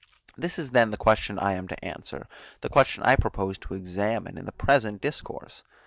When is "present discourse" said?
4.51-5.61